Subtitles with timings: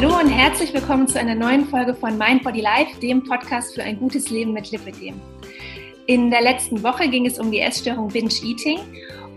[0.00, 3.82] Hallo und herzlich willkommen zu einer neuen Folge von Mind Body Life, dem Podcast für
[3.82, 5.20] ein gutes Leben mit Lipidem.
[6.06, 8.78] In der letzten Woche ging es um die Essstörung Binge Eating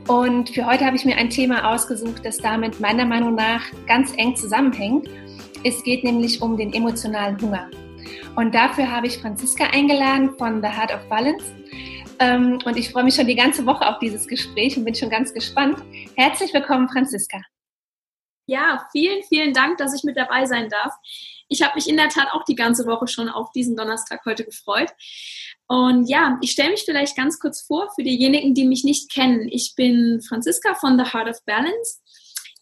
[0.07, 4.13] und für heute habe ich mir ein Thema ausgesucht, das damit meiner Meinung nach ganz
[4.17, 5.09] eng zusammenhängt.
[5.63, 7.67] Es geht nämlich um den emotionalen Hunger.
[8.35, 11.45] Und dafür habe ich Franziska eingeladen von The Heart of Balance.
[12.19, 15.09] Ähm, und ich freue mich schon die ganze Woche auf dieses Gespräch und bin schon
[15.09, 15.79] ganz gespannt.
[16.15, 17.41] Herzlich willkommen, Franziska.
[18.51, 20.93] Ja, vielen, vielen Dank, dass ich mit dabei sein darf.
[21.47, 24.43] Ich habe mich in der Tat auch die ganze Woche schon auf diesen Donnerstag heute
[24.43, 24.89] gefreut.
[25.67, 29.47] Und ja, ich stelle mich vielleicht ganz kurz vor für diejenigen, die mich nicht kennen.
[29.49, 32.01] Ich bin Franziska von The Heart of Balance.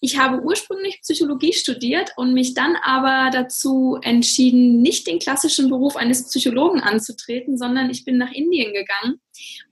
[0.01, 5.97] Ich habe ursprünglich Psychologie studiert und mich dann aber dazu entschieden, nicht den klassischen Beruf
[5.97, 9.19] eines Psychologen anzutreten, sondern ich bin nach Indien gegangen,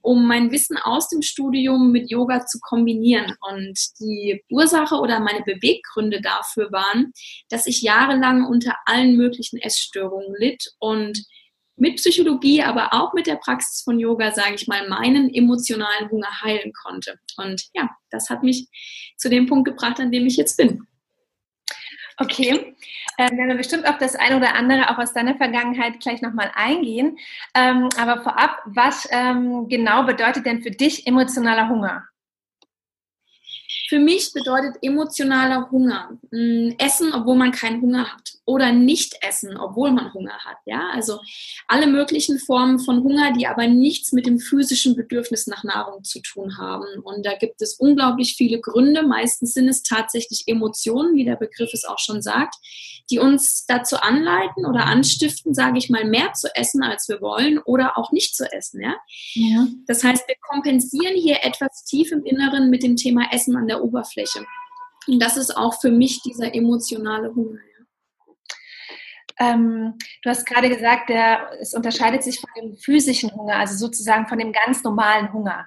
[0.02, 3.34] um mein Wissen aus dem Studium mit Yoga zu kombinieren.
[3.50, 7.12] Und die Ursache oder meine Beweggründe dafür waren,
[7.48, 11.24] dass ich jahrelang unter allen möglichen Essstörungen litt und
[11.78, 16.42] mit Psychologie, aber auch mit der Praxis von Yoga, sage ich mal, meinen emotionalen Hunger
[16.42, 17.18] heilen konnte.
[17.36, 18.68] Und ja, das hat mich
[19.16, 20.86] zu dem Punkt gebracht, an dem ich jetzt bin.
[22.20, 22.74] Okay,
[23.16, 26.50] ähm, werden wir bestimmt auf das eine oder andere auch aus deiner Vergangenheit gleich nochmal
[26.54, 27.16] eingehen.
[27.54, 32.08] Ähm, aber vorab, was ähm, genau bedeutet denn für dich emotionaler Hunger?
[33.88, 39.58] Für mich bedeutet emotionaler Hunger hm, Essen, obwohl man keinen Hunger hat oder nicht essen,
[39.58, 40.56] obwohl man Hunger hat.
[40.64, 41.20] Ja, also
[41.66, 46.22] alle möglichen Formen von Hunger, die aber nichts mit dem physischen Bedürfnis nach Nahrung zu
[46.22, 46.86] tun haben.
[47.02, 49.02] Und da gibt es unglaublich viele Gründe.
[49.02, 52.54] Meistens sind es tatsächlich Emotionen, wie der Begriff es auch schon sagt,
[53.10, 57.58] die uns dazu anleiten oder anstiften, sage ich mal, mehr zu essen, als wir wollen
[57.58, 58.80] oder auch nicht zu essen.
[58.80, 58.96] Ja?
[59.34, 59.66] ja.
[59.86, 63.84] Das heißt, wir kompensieren hier etwas tief im Inneren mit dem Thema Essen an der
[63.84, 64.46] Oberfläche.
[65.06, 67.58] Und das ist auch für mich dieser emotionale Hunger.
[69.38, 74.26] Ähm, du hast gerade gesagt, der, es unterscheidet sich von dem physischen Hunger, also sozusagen
[74.26, 75.66] von dem ganz normalen Hunger.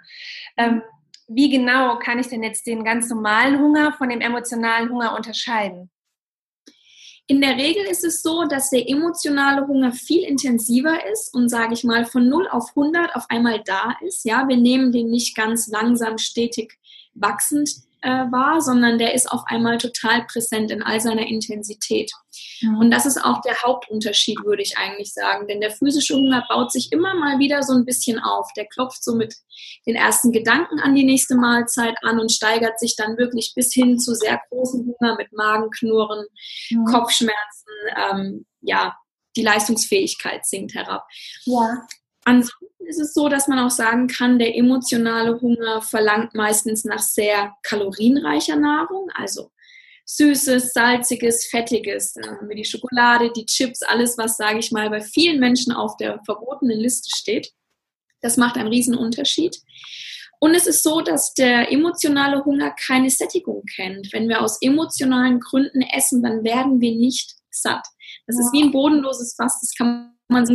[0.57, 0.81] Ähm,
[1.27, 5.89] wie genau kann ich denn jetzt den ganz normalen Hunger von dem emotionalen Hunger unterscheiden?
[7.27, 11.73] In der Regel ist es so, dass der emotionale Hunger viel intensiver ist und sage
[11.73, 14.25] ich mal von 0 auf 100 auf einmal da ist.
[14.25, 16.77] Ja, wir nehmen den nicht ganz langsam stetig
[17.13, 17.69] wachsend
[18.01, 22.11] äh, war, sondern der ist auf einmal total präsent in all seiner Intensität.
[22.59, 22.69] Ja.
[22.79, 25.47] Und das ist auch der Hauptunterschied, würde ich eigentlich sagen.
[25.47, 28.51] Denn der physische Hunger baut sich immer mal wieder so ein bisschen auf.
[28.55, 29.35] Der klopft so mit
[29.85, 33.99] den ersten Gedanken an die nächste Mahlzeit an und steigert sich dann wirklich bis hin
[33.99, 36.25] zu sehr großen Hunger mit Magenknurren,
[36.69, 36.83] ja.
[36.85, 38.95] Kopfschmerzen, ähm, ja,
[39.35, 41.05] die Leistungsfähigkeit sinkt herab.
[41.45, 41.87] Ja.
[42.23, 46.99] Ansonsten ist es so, dass man auch sagen kann, der emotionale Hunger verlangt meistens nach
[46.99, 49.51] sehr kalorienreicher Nahrung, also
[50.05, 55.39] Süßes, Salziges, Fettiges, wie die Schokolade, die Chips, alles, was, sage ich mal, bei vielen
[55.39, 57.53] Menschen auf der verbotenen Liste steht.
[58.19, 59.57] Das macht einen riesen Unterschied.
[60.39, 64.11] Und es ist so, dass der emotionale Hunger keine Sättigung kennt.
[64.11, 67.85] Wenn wir aus emotionalen Gründen essen, dann werden wir nicht satt.
[68.27, 70.53] Das ist wie ein bodenloses Fass, das kann man so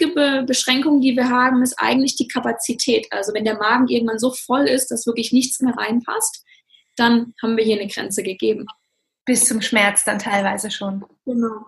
[0.00, 3.06] ungefähr Beschränkung, die wir haben, ist eigentlich die Kapazität.
[3.10, 6.44] Also wenn der Magen irgendwann so voll ist, dass wirklich nichts mehr reinpasst,
[6.96, 8.66] dann haben wir hier eine Grenze gegeben.
[9.24, 11.04] Bis zum Schmerz dann teilweise schon.
[11.24, 11.66] Genau.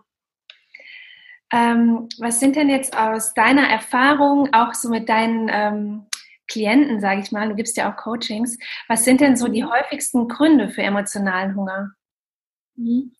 [1.52, 6.06] Ähm, was sind denn jetzt aus deiner Erfahrung, auch so mit deinen ähm,
[6.48, 8.58] Klienten, sage ich mal, du gibst ja auch Coachings,
[8.88, 9.70] was sind denn so die mhm.
[9.70, 11.92] häufigsten Gründe für emotionalen Hunger?
[12.74, 13.14] Mhm.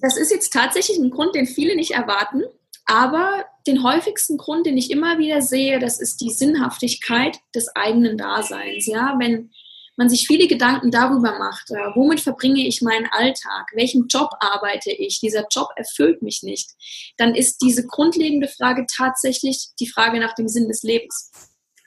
[0.00, 2.42] Das ist jetzt tatsächlich ein Grund, den viele nicht erwarten.
[2.84, 8.16] Aber den häufigsten Grund, den ich immer wieder sehe, das ist die Sinnhaftigkeit des eigenen
[8.16, 8.86] Daseins.
[8.86, 9.50] Ja, wenn
[9.96, 14.92] man sich viele Gedanken darüber macht, äh, womit verbringe ich meinen Alltag, welchen Job arbeite
[14.92, 16.70] ich, dieser Job erfüllt mich nicht,
[17.16, 21.32] dann ist diese grundlegende Frage tatsächlich die Frage nach dem Sinn des Lebens.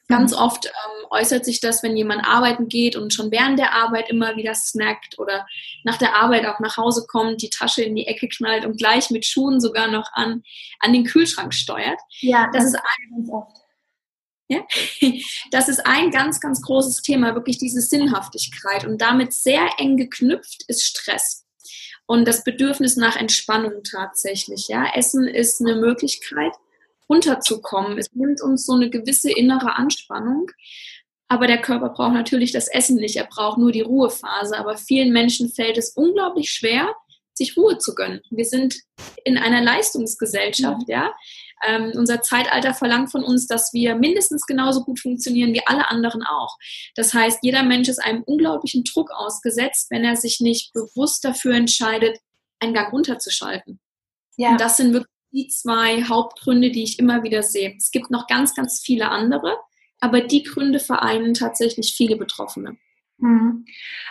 [0.09, 0.39] Ganz mhm.
[0.39, 4.35] oft ähm, äußert sich das, wenn jemand arbeiten geht und schon während der Arbeit immer
[4.35, 5.45] wieder snackt oder
[5.83, 9.11] nach der Arbeit auch nach Hause kommt, die Tasche in die Ecke knallt und gleich
[9.11, 10.43] mit Schuhen sogar noch an,
[10.79, 11.99] an den Kühlschrank steuert.
[12.21, 13.57] Ja, das, das ist ein, ganz oft.
[14.47, 14.63] Ja?
[15.51, 18.85] Das ist ein ganz, ganz großes Thema, wirklich diese Sinnhaftigkeit.
[18.85, 21.45] Und damit sehr eng geknüpft ist Stress
[22.07, 24.67] und das Bedürfnis nach Entspannung tatsächlich.
[24.69, 24.91] Ja?
[24.95, 26.53] Essen ist eine Möglichkeit,
[27.09, 27.97] runterzukommen.
[27.97, 30.49] Es nimmt uns so eine gewisse innere Anspannung.
[31.27, 33.15] Aber der Körper braucht natürlich das Essen nicht.
[33.15, 34.57] Er braucht nur die Ruhephase.
[34.57, 36.93] Aber vielen Menschen fällt es unglaublich schwer,
[37.33, 38.21] sich Ruhe zu gönnen.
[38.31, 38.75] Wir sind
[39.23, 41.13] in einer Leistungsgesellschaft, ja.
[41.65, 46.23] Ähm, unser Zeitalter verlangt von uns, dass wir mindestens genauso gut funktionieren wie alle anderen
[46.23, 46.55] auch.
[46.95, 51.55] Das heißt, jeder Mensch ist einem unglaublichen Druck ausgesetzt, wenn er sich nicht bewusst dafür
[51.55, 52.17] entscheidet,
[52.59, 53.79] einen Gang runterzuschalten.
[54.37, 54.51] Ja.
[54.51, 57.75] Und das sind wirklich die zwei Hauptgründe, die ich immer wieder sehe.
[57.77, 59.57] Es gibt noch ganz, ganz viele andere,
[59.99, 62.77] aber die Gründe vereinen tatsächlich viele Betroffene.
[63.17, 63.65] Mhm.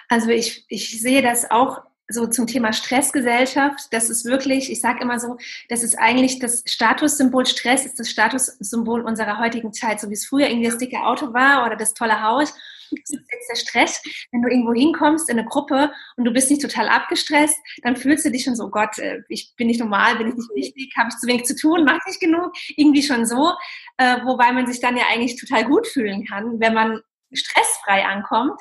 [0.09, 5.03] Also ich, ich sehe das auch so zum Thema Stressgesellschaft, das ist wirklich, ich sage
[5.03, 5.37] immer so,
[5.69, 10.25] das ist eigentlich das Statussymbol, Stress ist das Statussymbol unserer heutigen Zeit, so wie es
[10.25, 12.55] früher irgendwie das dicke Auto war oder das tolle Haus.
[12.91, 14.03] Das ist jetzt der Stress.
[14.33, 18.25] Wenn du irgendwo hinkommst in eine Gruppe und du bist nicht total abgestresst, dann fühlst
[18.25, 20.95] du dich schon so, oh Gott, äh, ich bin nicht normal, bin ich nicht wichtig,
[20.97, 23.53] habe ich zu wenig zu tun, mache ich genug, irgendwie schon so.
[23.97, 27.01] Äh, wobei man sich dann ja eigentlich total gut fühlen kann, wenn man
[27.33, 28.59] stressfrei ankommt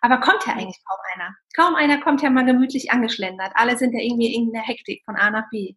[0.00, 1.36] aber kommt ja eigentlich kaum einer.
[1.54, 3.52] Kaum einer kommt ja mal gemütlich angeschlendert.
[3.54, 5.74] Alle sind ja irgendwie in der Hektik von A nach B.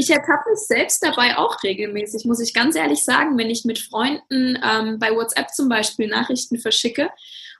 [0.00, 3.80] Ich ertappe mich selbst dabei auch regelmäßig, muss ich ganz ehrlich sagen, wenn ich mit
[3.80, 7.10] Freunden ähm, bei WhatsApp zum Beispiel Nachrichten verschicke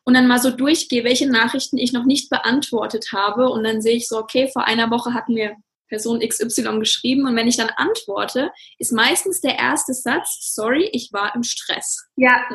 [0.05, 3.97] und dann mal so durchgehe, welche Nachrichten ich noch nicht beantwortet habe und dann sehe
[3.97, 5.57] ich so, okay, vor einer Woche hat mir
[5.89, 11.13] Person XY geschrieben und wenn ich dann antworte, ist meistens der erste Satz, sorry, ich
[11.13, 12.07] war im Stress.
[12.15, 12.49] Ja,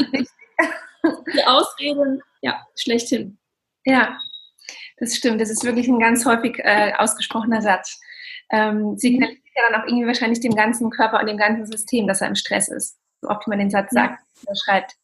[1.33, 3.37] Die Ausrede, ja, schlechthin.
[3.83, 4.17] Ja,
[4.97, 5.41] das stimmt.
[5.41, 7.99] Das ist wirklich ein ganz häufig äh, ausgesprochener Satz.
[8.49, 12.21] Ähm, signalisiert ja dann auch irgendwie wahrscheinlich dem ganzen Körper und dem ganzen System, dass
[12.21, 12.97] er im Stress ist.
[13.21, 14.95] So oft man den Satz sagt oder schreibt.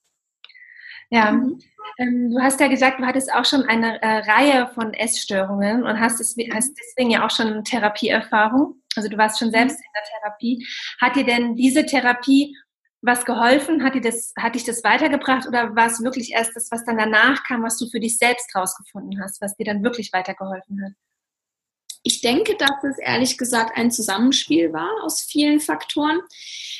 [1.09, 1.59] Ja, mhm.
[1.97, 5.99] ähm, du hast ja gesagt, du hattest auch schon eine äh, Reihe von Essstörungen und
[5.99, 8.75] hast, es, hast deswegen ja auch schon Therapieerfahrung.
[8.95, 9.85] Also du warst schon selbst mhm.
[9.85, 10.67] in der Therapie.
[11.01, 12.55] Hat dir denn diese Therapie
[13.01, 13.83] was geholfen?
[13.83, 16.97] Hat, dir das, hat dich das weitergebracht oder war es wirklich erst das, was dann
[16.97, 20.93] danach kam, was du für dich selbst rausgefunden hast, was dir dann wirklich weitergeholfen hat?
[22.03, 26.21] Ich denke, dass es ehrlich gesagt ein Zusammenspiel war aus vielen Faktoren.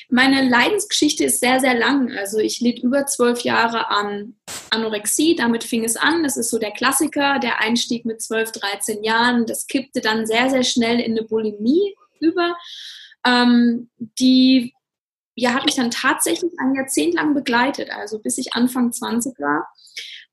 [0.10, 2.12] Meine Leidensgeschichte ist sehr, sehr lang.
[2.18, 4.36] Also ich litt über zwölf Jahre an
[4.70, 5.36] Anorexie.
[5.36, 6.24] Damit fing es an.
[6.24, 9.46] Das ist so der Klassiker, der Einstieg mit 12, 13 Jahren.
[9.46, 12.56] Das kippte dann sehr, sehr schnell in eine Bulimie über.
[13.26, 14.74] Ähm, die
[15.36, 19.68] ja, hat mich dann tatsächlich ein Jahrzehnt lang begleitet, also bis ich Anfang 20 war.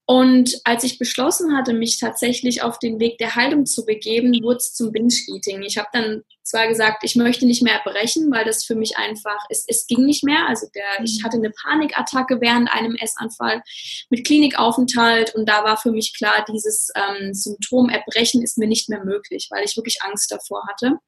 [0.08, 4.58] Und als ich beschlossen hatte, mich tatsächlich auf den Weg der Heilung zu begeben, wurde
[4.58, 5.62] es zum Binge-Eating.
[5.62, 9.44] Ich habe dann zwar gesagt, ich möchte nicht mehr erbrechen, weil das für mich einfach,
[9.50, 10.47] es, es ging nicht mehr.
[10.47, 11.25] Also der, ich mhm.
[11.25, 13.62] hatte eine Panikattacke während einem Essanfall
[14.08, 18.88] mit Klinikaufenthalt und da war für mich klar, dieses ähm, Symptom Erbrechen ist mir nicht
[18.88, 20.99] mehr möglich, weil ich wirklich Angst davor hatte.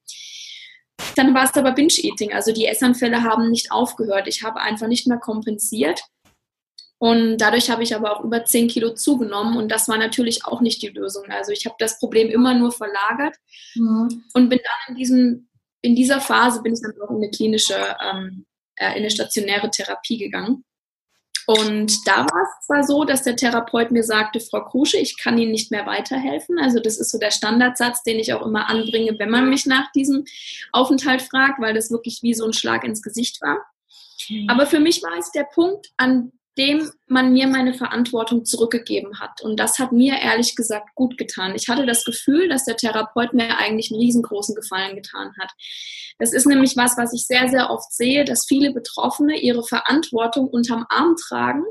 [1.14, 2.32] Dann war es aber Binge-Eating.
[2.32, 4.26] Also die Essanfälle haben nicht aufgehört.
[4.26, 6.00] Ich habe einfach nicht mehr kompensiert.
[6.98, 10.60] Und dadurch habe ich aber auch über 10 Kilo zugenommen und das war natürlich auch
[10.60, 11.24] nicht die Lösung.
[11.30, 13.36] Also ich habe das Problem immer nur verlagert
[13.76, 14.24] mhm.
[14.34, 15.48] und bin dann in, diesem,
[15.80, 19.70] in dieser Phase bin ich dann auch in eine klinische, ähm, äh, in eine stationäre
[19.70, 20.64] Therapie gegangen.
[21.46, 25.38] Und da war es zwar so, dass der Therapeut mir sagte, Frau Krusche, ich kann
[25.38, 26.58] Ihnen nicht mehr weiterhelfen.
[26.58, 29.90] Also das ist so der Standardsatz, den ich auch immer anbringe, wenn man mich nach
[29.92, 30.26] diesem
[30.72, 33.64] Aufenthalt fragt, weil das wirklich wie so ein Schlag ins Gesicht war.
[34.28, 34.50] Mhm.
[34.50, 39.40] Aber für mich war es der Punkt, an dem man mir meine Verantwortung zurückgegeben hat.
[39.42, 41.54] Und das hat mir ehrlich gesagt gut getan.
[41.54, 45.52] Ich hatte das Gefühl, dass der Therapeut mir eigentlich einen riesengroßen Gefallen getan hat.
[46.18, 50.48] Das ist nämlich was, was ich sehr, sehr oft sehe, dass viele Betroffene ihre Verantwortung
[50.48, 51.62] unterm Arm tragen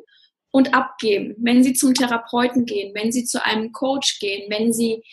[0.52, 1.36] und abgeben.
[1.38, 5.04] Wenn sie zum Therapeuten gehen, wenn sie zu einem Coach gehen, wenn sie,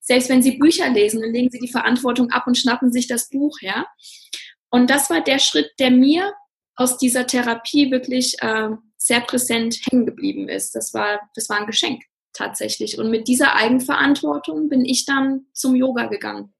[0.00, 3.28] selbst wenn sie Bücher lesen, dann legen sie die Verantwortung ab und schnappen sich das
[3.30, 3.84] Buch, ja.
[4.70, 6.32] Und das war der Schritt, der mir
[6.76, 8.70] aus dieser Therapie wirklich äh,
[9.04, 10.74] sehr präsent hängen geblieben ist.
[10.74, 12.98] Das war, das war ein Geschenk tatsächlich.
[12.98, 16.54] Und mit dieser Eigenverantwortung bin ich dann zum Yoga gegangen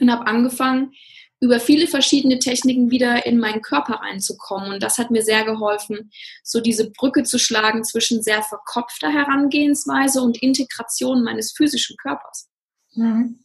[0.00, 0.92] und habe angefangen,
[1.38, 4.72] über viele verschiedene Techniken wieder in meinen Körper reinzukommen.
[4.72, 6.10] Und das hat mir sehr geholfen,
[6.42, 12.48] so diese Brücke zu schlagen zwischen sehr verkopfter Herangehensweise und Integration meines physischen Körpers.
[12.94, 13.40] Mhm.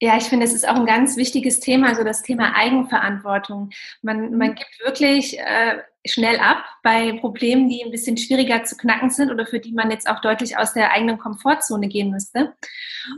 [0.00, 3.70] Ja, ich finde, es ist auch ein ganz wichtiges Thema, also das Thema Eigenverantwortung.
[4.02, 4.54] Man, man mhm.
[4.56, 9.46] gibt wirklich äh, schnell ab bei Problemen, die ein bisschen schwieriger zu knacken sind oder
[9.46, 12.54] für die man jetzt auch deutlich aus der eigenen Komfortzone gehen müsste.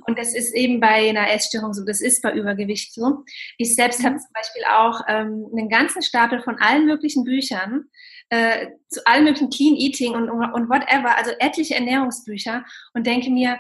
[0.07, 3.25] Und das ist eben bei einer Essstörung so, das ist bei Übergewicht so.
[3.57, 4.21] Ich selbst habe mhm.
[4.21, 7.85] zum Beispiel auch ähm, einen ganzen Stapel von allen möglichen Büchern,
[8.29, 13.59] äh, zu allen möglichen Clean Eating und, und whatever, also etliche Ernährungsbücher und denke mir,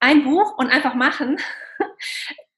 [0.00, 1.38] ein Buch und einfach machen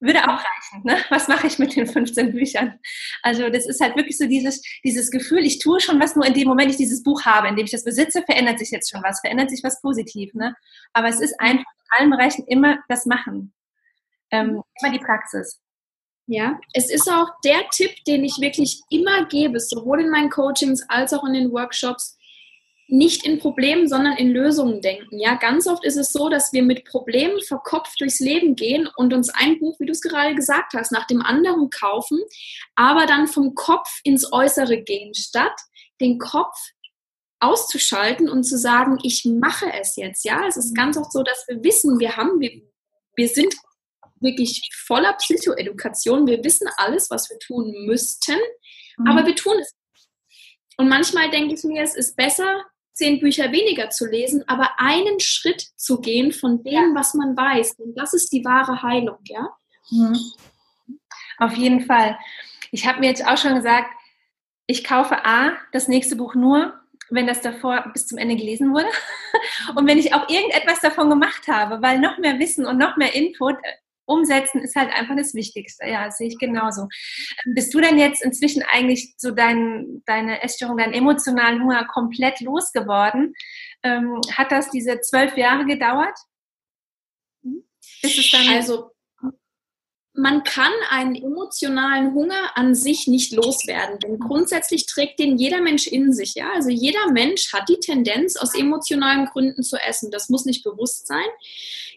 [0.06, 0.82] würde auch reichen.
[0.84, 0.98] Ne?
[1.10, 2.78] Was mache ich mit den 15 Büchern?
[3.22, 6.34] Also das ist halt wirklich so dieses, dieses Gefühl, ich tue schon was, nur in
[6.34, 9.02] dem Moment ich dieses Buch habe, in dem ich das besitze, verändert sich jetzt schon
[9.02, 10.32] was, verändert sich was positiv.
[10.34, 10.54] Ne?
[10.92, 13.52] Aber es ist einfach in allen Bereichen immer das Machen,
[14.30, 15.60] ähm, immer die Praxis.
[16.28, 20.82] Ja, es ist auch der Tipp, den ich wirklich immer gebe, sowohl in meinen Coachings
[20.88, 22.16] als auch in den Workshops
[22.88, 25.18] nicht in Problemen, sondern in Lösungen denken.
[25.18, 29.12] Ja, ganz oft ist es so, dass wir mit Problemen verkopft durchs Leben gehen und
[29.12, 32.20] uns ein Buch, wie du es gerade gesagt hast, nach dem anderen kaufen,
[32.76, 35.58] aber dann vom Kopf ins Äußere gehen, statt
[36.00, 36.56] den Kopf
[37.40, 40.24] auszuschalten und zu sagen, ich mache es jetzt.
[40.24, 42.62] Ja, es ist ganz oft so, dass wir wissen, wir haben, wir,
[43.16, 43.54] wir sind
[44.20, 46.26] wirklich voller Psychoedukation.
[46.26, 48.38] Wir wissen alles, was wir tun müssten,
[48.96, 49.06] mhm.
[49.06, 49.72] aber wir tun es.
[50.78, 52.64] Und manchmal denke ich mir, es ist besser,
[52.96, 57.74] zehn Bücher weniger zu lesen, aber einen Schritt zu gehen von dem, was man weiß.
[57.78, 59.50] Und das ist die wahre Heilung, ja?
[59.90, 60.18] Mhm.
[61.38, 62.18] Auf jeden Fall.
[62.72, 63.90] Ich habe mir jetzt auch schon gesagt,
[64.66, 66.72] ich kaufe A, das nächste Buch nur,
[67.10, 68.88] wenn das davor bis zum Ende gelesen wurde
[69.76, 73.14] und wenn ich auch irgendetwas davon gemacht habe, weil noch mehr Wissen und noch mehr
[73.14, 73.56] Input
[74.06, 75.86] umsetzen ist halt einfach das Wichtigste.
[75.86, 76.82] Ja, das sehe ich genauso.
[76.82, 82.40] Ähm, bist du denn jetzt inzwischen eigentlich so dein, deine Essstörung, deinen emotionalen Hunger komplett
[82.40, 83.34] losgeworden?
[83.82, 86.16] Ähm, hat das diese zwölf Jahre gedauert?
[88.02, 88.90] Ist es dann also
[90.16, 95.86] man kann einen emotionalen Hunger an sich nicht loswerden, denn grundsätzlich trägt den jeder Mensch
[95.86, 96.34] in sich.
[96.34, 96.52] Ja?
[96.54, 100.10] Also jeder Mensch hat die Tendenz, aus emotionalen Gründen zu essen.
[100.10, 101.26] Das muss nicht bewusst sein.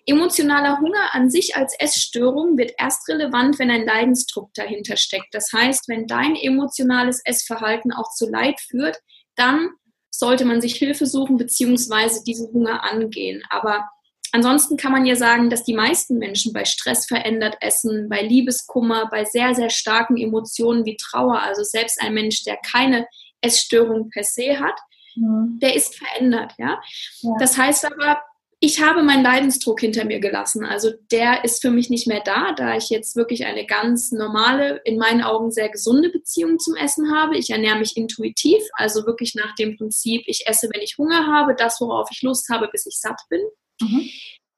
[0.06, 5.34] Emotionaler Hunger an sich als Essstörung wird erst relevant, wenn ein Leidensdruck dahinter steckt.
[5.34, 8.98] Das heißt, wenn dein emotionales Essverhalten auch zu Leid führt,
[9.36, 9.70] dann
[10.12, 12.24] sollte man sich Hilfe suchen bzw.
[12.26, 13.44] diesen Hunger angehen.
[13.50, 13.88] Aber
[14.32, 19.08] ansonsten kann man ja sagen, dass die meisten Menschen bei Stress verändert essen, bei Liebeskummer,
[19.10, 23.08] bei sehr, sehr starken Emotionen wie Trauer, also selbst ein Mensch, der keine
[23.42, 24.80] Essstörung per se hat,
[25.16, 25.60] mhm.
[25.62, 26.82] der ist verändert, ja?
[27.22, 27.32] ja.
[27.40, 28.22] Das heißt aber,
[28.62, 30.66] ich habe meinen Leidensdruck hinter mir gelassen.
[30.66, 34.82] Also der ist für mich nicht mehr da, da ich jetzt wirklich eine ganz normale,
[34.84, 37.38] in meinen Augen sehr gesunde Beziehung zum Essen habe.
[37.38, 41.56] Ich ernähre mich intuitiv, also wirklich nach dem Prinzip, ich esse, wenn ich Hunger habe,
[41.56, 43.42] das, worauf ich Lust habe, bis ich satt bin.
[43.82, 44.10] Mhm.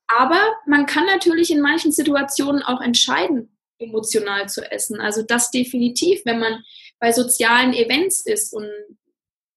[0.08, 5.00] Aber man kann natürlich in manchen Situationen auch entscheiden, emotional zu essen.
[5.00, 6.64] Also das definitiv, wenn man
[7.00, 8.70] bei sozialen Events ist und,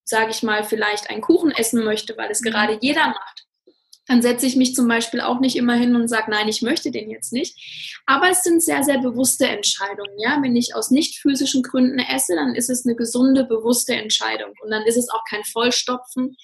[0.05, 2.51] sage ich mal, vielleicht einen Kuchen essen möchte, weil es mhm.
[2.51, 3.45] gerade jeder macht
[4.07, 6.91] dann setze ich mich zum Beispiel auch nicht immer hin und sage, nein, ich möchte
[6.91, 8.03] den jetzt nicht.
[8.07, 10.19] Aber es sind sehr, sehr bewusste Entscheidungen.
[10.19, 10.39] Ja?
[10.43, 14.53] Wenn ich aus nicht physischen Gründen esse, dann ist es eine gesunde, bewusste Entscheidung.
[14.63, 16.37] Und dann ist es auch kein Vollstopfen.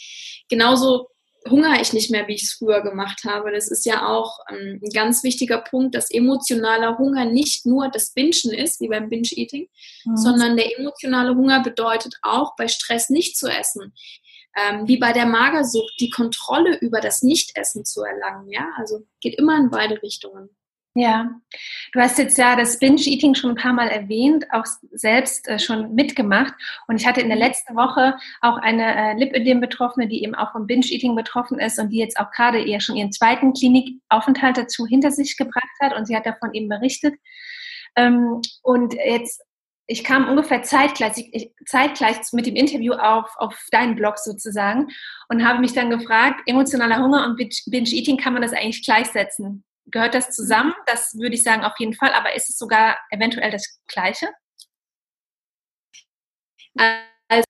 [0.49, 1.09] Genauso
[1.49, 3.53] hungere ich nicht mehr, wie ich es früher gemacht habe.
[3.53, 8.13] Das ist ja auch ähm, ein ganz wichtiger Punkt, dass emotionaler Hunger nicht nur das
[8.13, 9.69] Bingen ist, wie beim Binge-Eating,
[10.05, 10.17] mhm.
[10.17, 13.95] sondern der emotionale Hunger bedeutet auch, bei Stress nicht zu essen
[14.57, 18.51] ähm, wie bei der Magersucht, die Kontrolle über das Nichtessen zu erlangen.
[18.51, 20.51] Ja, also geht immer in beide Richtungen.
[20.95, 21.31] Ja,
[21.93, 25.95] du hast jetzt ja das Binge-Eating schon ein paar Mal erwähnt, auch selbst äh, schon
[25.95, 26.53] mitgemacht.
[26.89, 27.45] Und ich hatte in der mhm.
[27.45, 31.99] letzten Woche auch eine äh, Lipödem-Betroffene, die eben auch vom Binge-Eating betroffen ist und die
[31.99, 35.95] jetzt auch gerade eher schon ihren zweiten Klinikaufenthalt dazu hinter sich gebracht hat.
[35.97, 37.15] Und sie hat davon eben berichtet.
[37.95, 39.43] Ähm, und jetzt
[39.87, 41.33] ich kam ungefähr zeitgleich,
[41.67, 44.87] zeitgleich mit dem Interview auf, auf deinen Blog sozusagen
[45.29, 49.65] und habe mich dann gefragt, emotionaler Hunger und Binge-Eating, kann man das eigentlich gleichsetzen?
[49.91, 50.75] Gehört das zusammen?
[50.87, 54.29] Das würde ich sagen auf jeden Fall, aber ist es sogar eventuell das Gleiche?
[57.29, 57.45] Also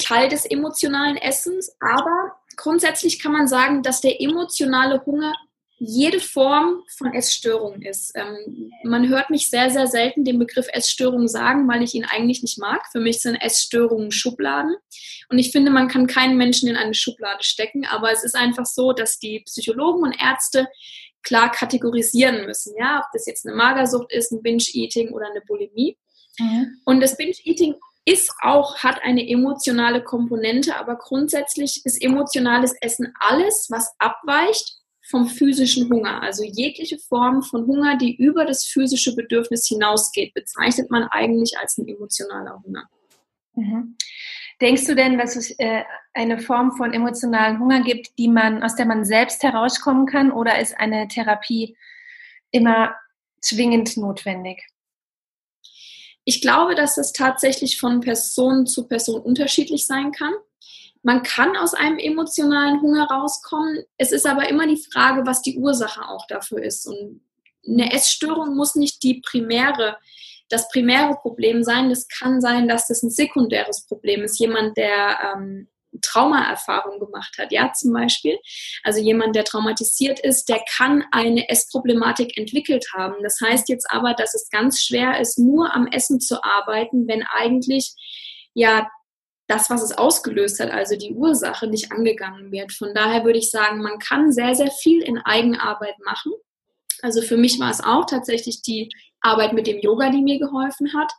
[0.00, 5.34] Teil des emotionalen Essens, aber grundsätzlich kann man sagen, dass der emotionale Hunger
[5.78, 8.12] jede Form von Essstörung ist.
[8.16, 12.42] Ähm, man hört mich sehr, sehr selten den Begriff Essstörung sagen, weil ich ihn eigentlich
[12.42, 12.82] nicht mag.
[12.90, 14.74] Für mich sind Essstörungen Schubladen.
[15.28, 18.66] Und ich finde, man kann keinen Menschen in eine Schublade stecken, aber es ist einfach
[18.66, 20.66] so, dass die Psychologen und Ärzte
[21.22, 25.96] klar kategorisieren müssen, ja, ob das jetzt eine Magersucht ist, ein Binge-Eating oder eine Bulimie.
[26.38, 26.80] Mhm.
[26.84, 33.66] Und das Binge-Eating ist auch, hat eine emotionale Komponente, aber grundsätzlich ist emotionales Essen alles,
[33.68, 34.77] was abweicht
[35.08, 36.22] vom physischen Hunger.
[36.22, 41.78] Also jegliche Form von Hunger, die über das physische Bedürfnis hinausgeht, bezeichnet man eigentlich als
[41.78, 42.88] ein emotionaler Hunger.
[43.54, 43.96] Mhm.
[44.60, 48.74] Denkst du denn, dass es äh, eine Form von emotionalen Hunger gibt, die man, aus
[48.74, 51.76] der man selbst herauskommen kann, oder ist eine Therapie
[52.50, 52.94] immer
[53.40, 54.66] zwingend notwendig?
[56.24, 60.34] Ich glaube, dass das tatsächlich von Person zu Person unterschiedlich sein kann.
[61.02, 63.84] Man kann aus einem emotionalen Hunger rauskommen.
[63.96, 66.86] Es ist aber immer die Frage, was die Ursache auch dafür ist.
[66.86, 67.20] Und
[67.66, 69.96] eine Essstörung muss nicht die primäre,
[70.48, 71.90] das primäre Problem sein.
[71.90, 74.38] Es kann sein, dass das ein sekundäres Problem ist.
[74.38, 75.68] Jemand, der ähm,
[76.02, 78.38] Traumaerfahrung gemacht hat, ja, zum Beispiel.
[78.82, 83.16] Also jemand, der traumatisiert ist, der kann eine Essproblematik entwickelt haben.
[83.22, 87.24] Das heißt jetzt aber, dass es ganz schwer ist, nur am Essen zu arbeiten, wenn
[87.30, 87.94] eigentlich
[88.54, 88.88] ja
[89.48, 92.72] das, was es ausgelöst hat, also die Ursache, nicht angegangen wird.
[92.72, 96.32] Von daher würde ich sagen, man kann sehr, sehr viel in Eigenarbeit machen.
[97.02, 98.90] Also für mich war es auch tatsächlich die
[99.20, 101.10] Arbeit mit dem Yoga, die mir geholfen hat.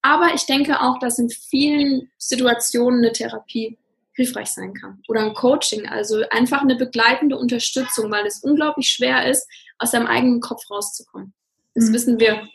[0.00, 3.78] Aber ich denke auch, dass in vielen Situationen eine Therapie
[4.14, 5.02] hilfreich sein kann.
[5.08, 9.46] Oder ein Coaching, also einfach eine begleitende Unterstützung, weil es unglaublich schwer ist,
[9.78, 11.34] aus seinem eigenen Kopf rauszukommen.
[11.74, 11.94] Das mhm.
[11.94, 12.46] wissen wir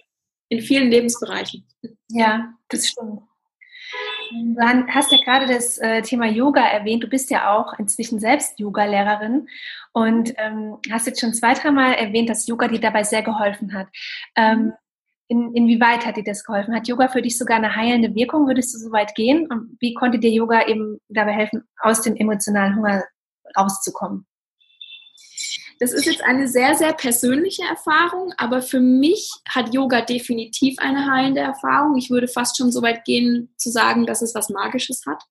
[0.50, 1.68] in vielen Lebensbereichen.
[2.10, 3.22] Ja, das stimmt.
[4.32, 7.04] Du hast ja gerade das äh, Thema Yoga erwähnt.
[7.04, 9.48] Du bist ja auch inzwischen selbst Yoga-Lehrerin
[9.94, 13.88] und ähm, hast jetzt schon zwei, dreimal erwähnt, dass Yoga dir dabei sehr geholfen hat.
[14.36, 14.74] Ähm,
[15.30, 16.74] in, inwieweit hat dir das geholfen?
[16.74, 18.48] Hat Yoga für dich sogar eine heilende Wirkung?
[18.48, 19.48] Würdest du so weit gehen?
[19.50, 23.04] Und wie konnte dir Yoga eben dabei helfen, aus dem emotionalen Hunger
[23.58, 24.26] rauszukommen?
[25.80, 31.12] Das ist jetzt eine sehr, sehr persönliche Erfahrung, aber für mich hat Yoga definitiv eine
[31.12, 31.98] heilende Erfahrung.
[31.98, 35.24] Ich würde fast schon so weit gehen zu sagen, dass es was Magisches hat.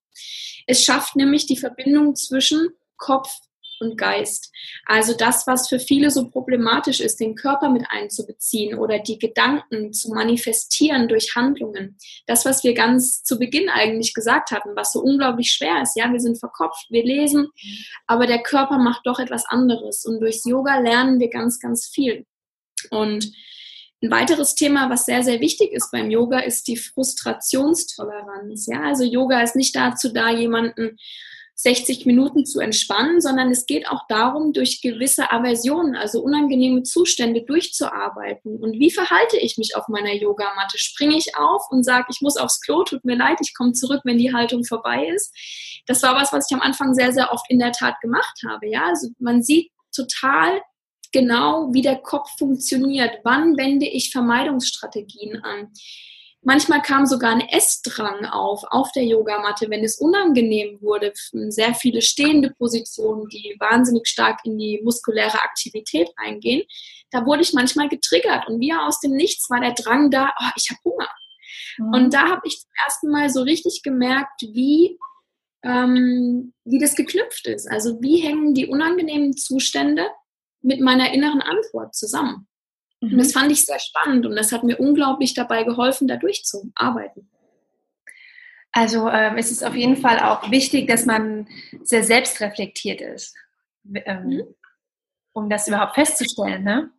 [0.65, 3.29] Es schafft nämlich die Verbindung zwischen Kopf,
[3.79, 4.51] und Geist.
[4.85, 9.93] Also das, was für viele so problematisch ist, den Körper mit einzubeziehen oder die Gedanken
[9.93, 11.97] zu manifestieren durch Handlungen.
[12.25, 15.95] Das, was wir ganz zu Beginn eigentlich gesagt hatten, was so unglaublich schwer ist.
[15.95, 17.47] Ja, wir sind verkopft, wir lesen,
[18.05, 20.05] aber der Körper macht doch etwas anderes.
[20.05, 22.25] Und durchs Yoga lernen wir ganz, ganz viel.
[22.89, 23.31] Und
[24.03, 28.67] ein weiteres Thema, was sehr, sehr wichtig ist beim Yoga, ist die Frustrationstoleranz.
[28.67, 30.97] Ja, also Yoga ist nicht dazu da, jemanden
[31.59, 37.41] 60 Minuten zu entspannen, sondern es geht auch darum, durch gewisse Aversionen, also unangenehme Zustände
[37.41, 38.57] durchzuarbeiten.
[38.57, 40.77] Und wie verhalte ich mich auf meiner Yogamatte?
[40.77, 44.01] Springe ich auf und sage, ich muss aufs Klo, tut mir leid, ich komme zurück,
[44.03, 45.35] wenn die Haltung vorbei ist.
[45.87, 48.69] Das war was, was ich am Anfang sehr, sehr oft in der Tat gemacht habe.
[48.69, 50.61] Ja, also man sieht total
[51.11, 53.17] genau, wie der Kopf funktioniert.
[53.23, 55.71] Wann wende ich Vermeidungsstrategien an?
[56.47, 61.11] Manchmal kam sogar ein Essdrang auf, auf der Yogamatte, wenn es unangenehm wurde.
[61.49, 66.63] Sehr viele stehende Positionen, die wahnsinnig stark in die muskuläre Aktivität eingehen.
[67.11, 70.49] Da wurde ich manchmal getriggert und wie aus dem Nichts war der Drang da, oh,
[70.55, 71.09] ich habe Hunger.
[71.79, 71.93] Mhm.
[71.93, 74.97] Und da habe ich zum ersten Mal so richtig gemerkt, wie,
[75.63, 77.69] ähm, wie das geknüpft ist.
[77.69, 80.07] Also wie hängen die unangenehmen Zustände
[80.61, 82.47] mit meiner inneren Antwort zusammen.
[83.01, 83.11] Mhm.
[83.11, 87.29] Und das fand ich sehr spannend und das hat mir unglaublich dabei geholfen, da durchzuarbeiten.
[88.71, 91.47] Also ähm, es ist auf jeden Fall auch wichtig, dass man
[91.83, 93.35] sehr selbstreflektiert ist,
[94.05, 94.43] ähm, mhm.
[95.33, 96.63] um das überhaupt festzustellen.
[96.63, 96.91] Ne?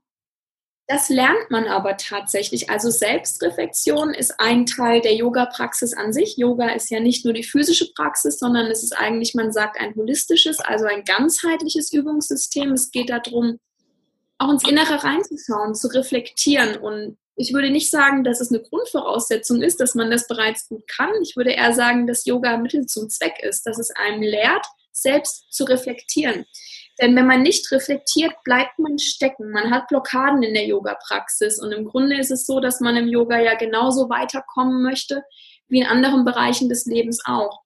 [0.88, 2.70] Das lernt man aber tatsächlich.
[2.70, 6.38] Also Selbstreflexion ist ein Teil der Yoga-Praxis an sich.
[6.38, 9.94] Yoga ist ja nicht nur die physische Praxis, sondern es ist eigentlich, man sagt, ein
[9.94, 12.72] holistisches, also ein ganzheitliches Übungssystem.
[12.72, 13.58] Es geht darum,
[14.38, 16.77] auch ins Innere reinzuschauen, zu reflektieren.
[16.77, 20.87] Und ich würde nicht sagen, dass es eine Grundvoraussetzung ist, dass man das bereits gut
[20.88, 21.11] kann.
[21.22, 25.53] Ich würde eher sagen, dass Yoga Mittel zum Zweck ist, dass es einem lehrt, selbst
[25.53, 26.46] zu reflektieren.
[27.01, 29.51] Denn wenn man nicht reflektiert, bleibt man stecken.
[29.51, 31.61] Man hat Blockaden in der Yoga-Praxis.
[31.61, 35.22] Und im Grunde ist es so, dass man im Yoga ja genauso weiterkommen möchte
[35.68, 37.61] wie in anderen Bereichen des Lebens auch.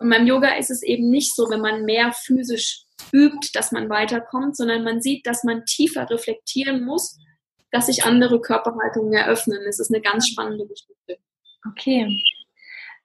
[0.00, 3.88] Und beim Yoga ist es eben nicht so, wenn man mehr physisch übt, dass man
[3.88, 7.18] weiterkommt, sondern man sieht, dass man tiefer reflektieren muss,
[7.70, 9.60] dass sich andere Körperhaltungen eröffnen.
[9.68, 11.18] Es ist eine ganz spannende Geschichte.
[11.68, 12.22] Okay.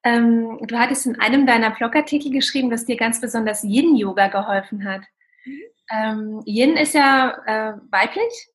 [0.03, 5.01] Ähm, du hattest in einem deiner Blogartikel geschrieben, dass dir ganz besonders Yin-Yoga geholfen hat.
[5.45, 5.61] Mhm.
[5.91, 8.47] Ähm, Yin ist ja äh, weiblich.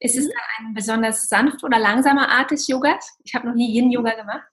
[0.00, 0.22] Ist mhm.
[0.22, 3.18] es ein besonders sanft oder langsamer Art des Yogas?
[3.24, 4.48] Ich habe noch nie Yin-Yoga gemacht.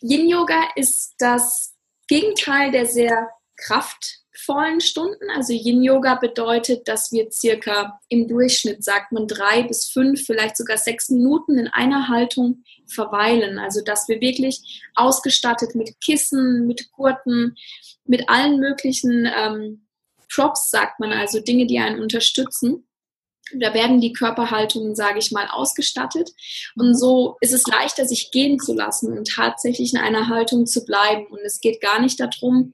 [0.00, 1.76] Yin-Yoga ist das
[2.08, 5.30] Gegenteil der sehr kraft vollen Stunden.
[5.34, 10.76] Also Yin-Yoga bedeutet, dass wir circa im Durchschnitt, sagt man, drei bis fünf, vielleicht sogar
[10.76, 13.58] sechs Minuten in einer Haltung verweilen.
[13.58, 17.54] Also dass wir wirklich ausgestattet mit Kissen, mit Gurten,
[18.04, 19.86] mit allen möglichen ähm,
[20.32, 22.86] Props, sagt man, also Dinge, die einen unterstützen.
[23.52, 26.30] Da werden die Körperhaltungen, sage ich mal, ausgestattet.
[26.76, 30.84] Und so ist es leichter, sich gehen zu lassen und tatsächlich in einer Haltung zu
[30.84, 31.26] bleiben.
[31.26, 32.72] Und es geht gar nicht darum,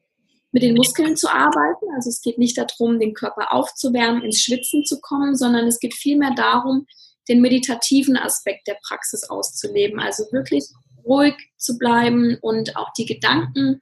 [0.52, 1.86] mit den Muskeln zu arbeiten.
[1.94, 5.94] Also es geht nicht darum, den Körper aufzuwärmen, ins Schwitzen zu kommen, sondern es geht
[5.94, 6.86] vielmehr darum,
[7.28, 10.00] den meditativen Aspekt der Praxis auszuleben.
[10.00, 10.64] Also wirklich
[11.04, 13.80] ruhig zu bleiben und auch die Gedanken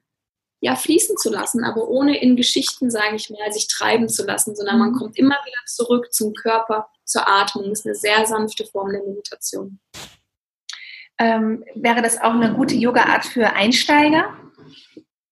[0.61, 4.55] ja fließen zu lassen, aber ohne in Geschichten, sage ich mal, sich treiben zu lassen,
[4.55, 4.97] sondern man mhm.
[4.97, 7.69] kommt immer wieder zurück zum Körper, zur Atmung.
[7.69, 9.79] Das ist eine sehr sanfte Form der Meditation.
[11.17, 14.33] Ähm, wäre das auch eine gute Yoga-Art für Einsteiger?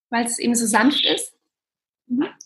[0.10, 1.34] Weil es eben so sanft ist?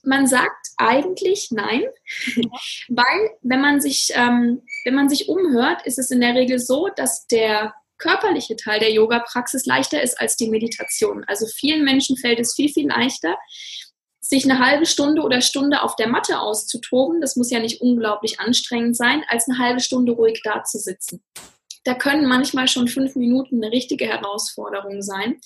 [0.04, 1.84] Man sagt eigentlich nein,
[2.90, 6.90] weil wenn man sich, ähm, wenn man sich umhört, ist es in der Regel so,
[6.96, 11.24] dass der körperliche Teil der Yoga-Praxis leichter ist als die Meditation.
[11.28, 13.38] Also vielen Menschen fällt es viel, viel leichter,
[14.20, 17.22] sich eine halbe Stunde oder Stunde auf der Matte auszutoben.
[17.22, 21.24] Das muss ja nicht unglaublich anstrengend sein, als eine halbe Stunde ruhig da zu sitzen
[21.84, 25.40] da können manchmal schon fünf Minuten eine richtige Herausforderung sein.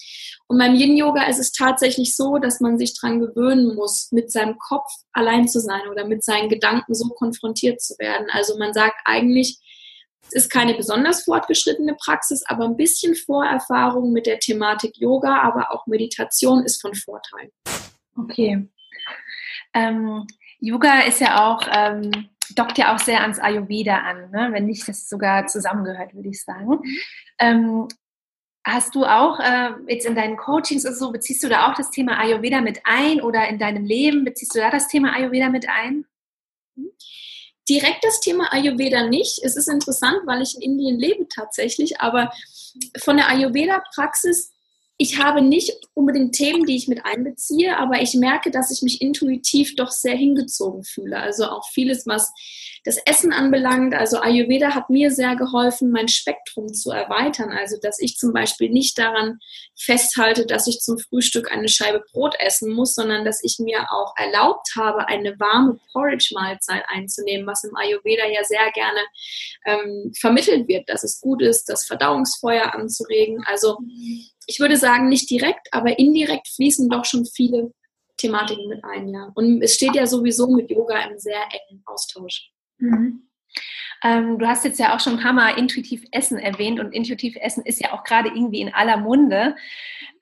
[0.47, 4.57] Und beim Yin-Yoga ist es tatsächlich so, dass man sich daran gewöhnen muss, mit seinem
[4.57, 8.27] Kopf allein zu sein oder mit seinen Gedanken so konfrontiert zu werden.
[8.31, 9.59] Also man sagt eigentlich,
[10.27, 15.71] es ist keine besonders fortgeschrittene Praxis, aber ein bisschen Vorerfahrung mit der Thematik Yoga, aber
[15.71, 17.51] auch Meditation ist von Vorteil.
[18.17, 18.67] Okay.
[19.73, 20.25] Ähm,
[20.59, 24.49] Yoga ist ja auch ähm, dockt ja auch sehr ans Ayurveda an, ne?
[24.51, 26.79] wenn nicht das sogar zusammengehört, würde ich sagen.
[27.39, 27.87] Ähm,
[28.65, 31.91] hast du auch äh, jetzt in deinen Coachings oder so, beziehst du da auch das
[31.91, 35.67] Thema Ayurveda mit ein oder in deinem Leben, beziehst du da das Thema Ayurveda mit
[35.69, 36.05] ein?
[37.69, 39.39] Direkt das Thema Ayurveda nicht.
[39.43, 42.31] Es ist interessant, weil ich in Indien lebe tatsächlich, aber
[42.99, 44.54] von der Ayurveda-Praxis
[44.97, 49.01] ich habe nicht unbedingt Themen, die ich mit einbeziehe, aber ich merke, dass ich mich
[49.01, 51.17] intuitiv doch sehr hingezogen fühle.
[51.17, 52.31] Also auch vieles, was
[52.85, 53.95] das Essen anbelangt.
[53.95, 57.49] Also Ayurveda hat mir sehr geholfen, mein Spektrum zu erweitern.
[57.51, 59.39] Also dass ich zum Beispiel nicht daran
[59.75, 64.13] festhalte, dass ich zum Frühstück eine Scheibe Brot essen muss, sondern dass ich mir auch
[64.17, 68.99] erlaubt habe, eine warme Porridge-Mahlzeit einzunehmen, was im Ayurveda ja sehr gerne
[69.65, 73.43] ähm, vermittelt wird, dass es gut ist, das Verdauungsfeuer anzuregen.
[73.47, 73.79] Also
[74.45, 77.71] ich würde sagen, nicht direkt, aber indirekt fließen doch schon viele
[78.17, 79.31] Thematiken mit ein, ja.
[79.33, 82.51] Und es steht ja sowieso mit Yoga im sehr engen Austausch.
[82.89, 83.21] Mhm.
[84.03, 87.35] Ähm, du hast jetzt ja auch schon ein paar Mal intuitiv Essen erwähnt und intuitiv
[87.39, 89.55] Essen ist ja auch gerade irgendwie in aller Munde.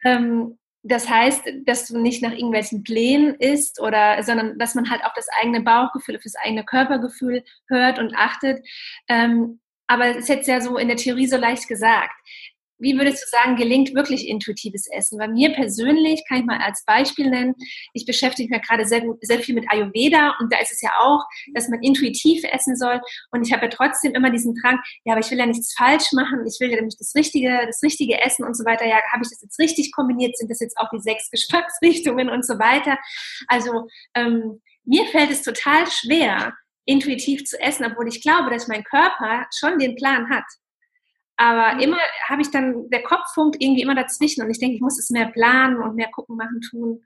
[0.03, 5.03] Ähm, das heißt, dass du nicht nach irgendwelchen Plänen isst oder, sondern dass man halt
[5.05, 8.65] auf das eigene Bauchgefühl, auf das eigene Körpergefühl hört und achtet.
[9.07, 12.13] Ähm, aber es ist jetzt ja so in der Theorie so leicht gesagt
[12.79, 15.17] wie würdest du sagen, gelingt wirklich intuitives Essen?
[15.17, 17.55] Bei mir persönlich kann ich mal als Beispiel nennen,
[17.93, 21.23] ich beschäftige mich gerade sehr, sehr viel mit Ayurveda und da ist es ja auch,
[21.53, 25.21] dass man intuitiv essen soll und ich habe ja trotzdem immer diesen Drang, ja, aber
[25.21, 28.45] ich will ja nichts falsch machen, ich will ja nämlich das Richtige, das Richtige essen
[28.45, 28.85] und so weiter.
[28.85, 30.37] Ja, habe ich das jetzt richtig kombiniert?
[30.37, 32.97] Sind das jetzt auch die sechs Geschmacksrichtungen und so weiter?
[33.47, 36.53] Also ähm, mir fällt es total schwer,
[36.85, 40.43] intuitiv zu essen, obwohl ich glaube, dass mein Körper schon den Plan hat.
[41.37, 41.79] Aber mhm.
[41.81, 44.99] immer habe ich dann, der Kopf funkt irgendwie immer dazwischen und ich denke, ich muss
[44.99, 47.03] es mehr planen und mehr gucken, machen, tun.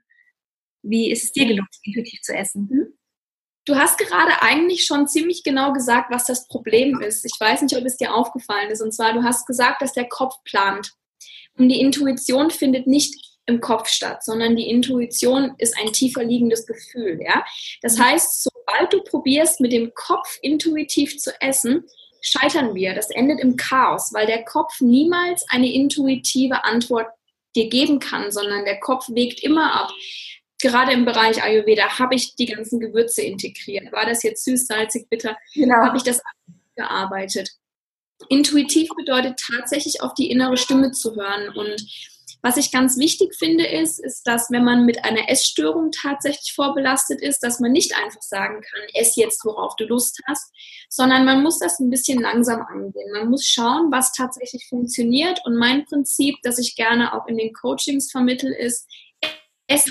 [0.82, 2.68] Wie ist es dir gelungen, intuitiv zu essen?
[2.70, 2.98] Mhm.
[3.64, 7.26] Du hast gerade eigentlich schon ziemlich genau gesagt, was das Problem ist.
[7.26, 8.80] Ich weiß nicht, ob es dir aufgefallen ist.
[8.80, 10.92] Und zwar, du hast gesagt, dass der Kopf plant.
[11.58, 13.14] Und die Intuition findet nicht
[13.44, 17.18] im Kopf statt, sondern die Intuition ist ein tiefer liegendes Gefühl.
[17.22, 17.44] Ja?
[17.82, 18.04] Das mhm.
[18.04, 21.84] heißt, sobald du probierst, mit dem Kopf intuitiv zu essen,
[22.28, 22.94] scheitern wir.
[22.94, 27.06] Das endet im Chaos, weil der Kopf niemals eine intuitive Antwort
[27.56, 29.90] dir geben kann, sondern der Kopf wägt immer ab.
[30.60, 33.92] Gerade im Bereich Ayurveda habe ich die ganzen Gewürze integriert.
[33.92, 35.36] War das jetzt süß, salzig, bitter?
[35.54, 35.76] Genau.
[35.76, 36.20] Habe ich das
[36.74, 37.50] gearbeitet.
[38.28, 41.80] Intuitiv bedeutet tatsächlich auf die innere Stimme zu hören und
[42.42, 47.20] was ich ganz wichtig finde, ist, ist, dass wenn man mit einer Essstörung tatsächlich vorbelastet
[47.20, 50.52] ist, dass man nicht einfach sagen kann, ess jetzt, worauf du Lust hast,
[50.88, 53.12] sondern man muss das ein bisschen langsam angehen.
[53.12, 55.40] Man muss schauen, was tatsächlich funktioniert.
[55.44, 58.86] Und mein Prinzip, das ich gerne auch in den Coachings vermittel, ist,
[59.66, 59.90] ess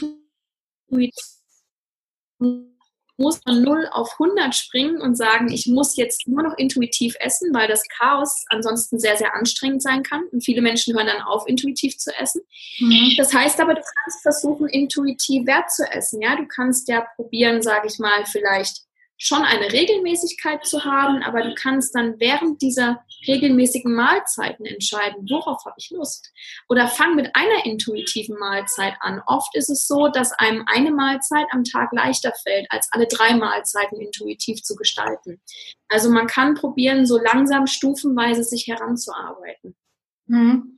[3.17, 7.53] muss von 0 auf 100 springen und sagen, ich muss jetzt nur noch intuitiv essen,
[7.53, 10.23] weil das Chaos ansonsten sehr, sehr anstrengend sein kann.
[10.32, 12.41] Und viele Menschen hören dann auf, intuitiv zu essen.
[12.80, 13.13] Mhm.
[13.17, 16.21] Das heißt aber, du kannst versuchen, intuitiv Wert zu essen.
[16.21, 18.87] Ja, du kannst ja probieren, sage ich mal, vielleicht
[19.17, 25.65] schon eine Regelmäßigkeit zu haben, aber du kannst dann während dieser regelmäßigen Mahlzeiten entscheiden, worauf
[25.65, 26.32] habe ich Lust.
[26.69, 29.21] Oder fang mit einer intuitiven Mahlzeit an.
[29.25, 33.34] Oft ist es so, dass einem eine Mahlzeit am Tag leichter fällt, als alle drei
[33.36, 35.41] Mahlzeiten intuitiv zu gestalten.
[35.89, 39.75] Also man kann probieren, so langsam stufenweise sich heranzuarbeiten.
[40.27, 40.77] Mhm.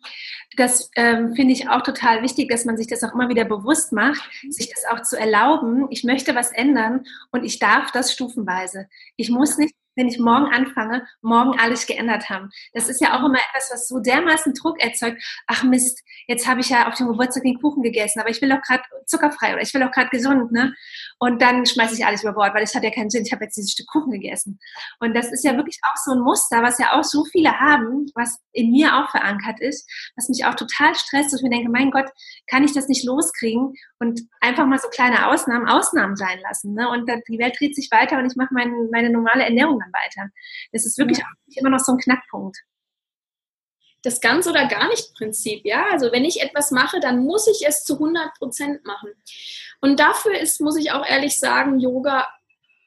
[0.57, 3.91] Das ähm, finde ich auch total wichtig, dass man sich das auch immer wieder bewusst
[3.91, 5.87] macht, sich das auch zu erlauben.
[5.89, 8.87] Ich möchte was ändern und ich darf das stufenweise.
[9.15, 12.49] Ich muss nicht wenn ich morgen anfange, morgen alles geändert haben.
[12.73, 15.21] Das ist ja auch immer etwas, was so dermaßen Druck erzeugt.
[15.45, 18.49] Ach Mist, jetzt habe ich ja auf dem Geburtstag den Kuchen gegessen, aber ich will
[18.49, 20.73] doch gerade zuckerfrei oder ich will doch gerade gesund, ne?
[21.19, 23.23] Und dann schmeiße ich alles über Bord, weil es hat ja keinen Sinn.
[23.25, 24.59] Ich habe jetzt dieses Stück Kuchen gegessen.
[24.99, 28.05] Und das ist ja wirklich auch so ein Muster, was ja auch so viele haben,
[28.15, 31.69] was in mir auch verankert ist, was mich auch total stresst, dass ich mir denke,
[31.69, 32.09] mein Gott,
[32.47, 36.73] kann ich das nicht loskriegen und einfach mal so kleine Ausnahmen Ausnahmen sein lassen.
[36.73, 36.89] Ne?
[36.89, 40.29] Und die Welt dreht sich weiter und ich mache mein, meine normale Ernährung dann weiter.
[40.71, 41.25] Das ist wirklich ja.
[41.55, 42.57] immer noch so ein Knackpunkt
[44.03, 45.85] das ganz oder gar nicht Prinzip, ja.
[45.91, 49.09] Also wenn ich etwas mache, dann muss ich es zu 100 Prozent machen.
[49.81, 52.27] Und dafür ist, muss ich auch ehrlich sagen, Yoga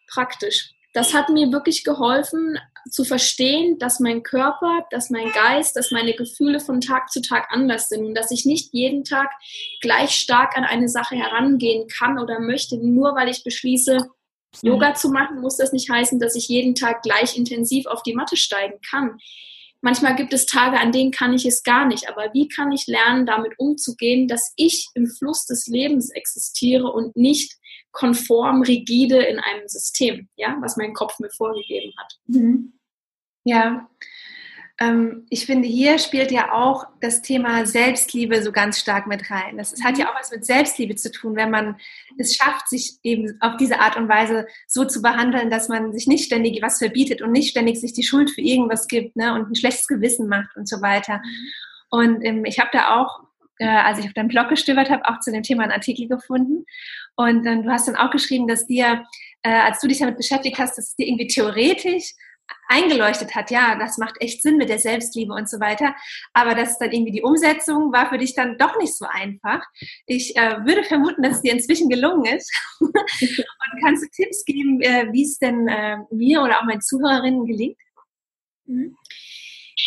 [0.08, 0.70] praktisch.
[0.94, 2.58] Das hat mir wirklich geholfen
[2.90, 7.48] zu verstehen, dass mein Körper, dass mein Geist, dass meine Gefühle von Tag zu Tag
[7.50, 9.30] anders sind und dass ich nicht jeden Tag
[9.80, 14.10] gleich stark an eine Sache herangehen kann oder möchte, nur weil ich beschließe,
[14.60, 18.14] Yoga zu machen, muss das nicht heißen, dass ich jeden Tag gleich intensiv auf die
[18.14, 19.18] Matte steigen kann.
[19.80, 22.08] Manchmal gibt es Tage, an denen kann ich es gar nicht.
[22.08, 27.16] Aber wie kann ich lernen, damit umzugehen, dass ich im Fluss des Lebens existiere und
[27.16, 27.56] nicht
[27.90, 32.12] konform, rigide in einem System, ja, was mein Kopf mir vorgegeben hat.
[32.26, 32.72] Mhm.
[33.44, 33.88] Ja,
[35.28, 39.58] ich finde, hier spielt ja auch das Thema Selbstliebe so ganz stark mit rein.
[39.58, 40.10] Das hat ja mhm.
[40.10, 41.76] auch was mit Selbstliebe zu tun, wenn man
[42.18, 46.06] es schafft, sich eben auf diese Art und Weise so zu behandeln, dass man sich
[46.06, 49.50] nicht ständig was verbietet und nicht ständig sich die Schuld für irgendwas gibt ne, und
[49.50, 51.18] ein schlechtes Gewissen macht und so weiter.
[51.18, 51.48] Mhm.
[51.90, 53.20] Und ähm, ich habe da auch,
[53.58, 56.64] äh, als ich auf deinem Blog gestöbert habe, auch zu dem Thema einen Artikel gefunden.
[57.16, 59.04] Und äh, du hast dann auch geschrieben, dass dir,
[59.42, 62.14] äh, als du dich damit beschäftigt hast, dass es dir irgendwie theoretisch
[62.68, 65.94] eingeleuchtet hat, ja, das macht echt Sinn mit der Selbstliebe und so weiter.
[66.32, 69.62] Aber dass dann irgendwie die Umsetzung war für dich dann doch nicht so einfach.
[70.06, 72.50] Ich äh, würde vermuten, dass es dir inzwischen gelungen ist.
[72.80, 72.92] und
[73.82, 77.78] kannst du Tipps geben, äh, wie es denn äh, mir oder auch meinen Zuhörerinnen gelingt?
[78.66, 78.96] Mhm.